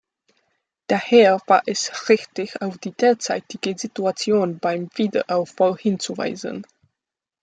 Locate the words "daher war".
0.87-1.61